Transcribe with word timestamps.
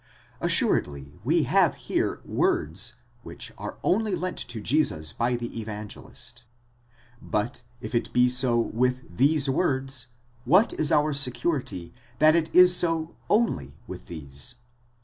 Assuredly 0.39 1.13
we 1.23 1.43
have 1.43 1.75
here 1.75 2.21
words, 2.25 2.95
which 3.21 3.51
are 3.55 3.77
only 3.83 4.15
lent 4.15 4.39
to 4.39 4.59
Jesus 4.59 5.13
by 5.13 5.35
the 5.35 5.61
Evangelist: 5.61 6.43
but 7.21 7.61
if 7.81 7.93
it 7.93 8.11
be 8.11 8.27
so 8.27 8.59
with 8.59 9.03
these 9.15 9.47
words, 9.47 10.07
what 10.43 10.73
is 10.73 10.91
our 10.91 11.13
security 11.13 11.93
that 12.17 12.33
it 12.35 12.49
is 12.55 12.75
so 12.75 13.15
omy 13.29 13.73
with 13.85 14.07
these? 14.07 14.55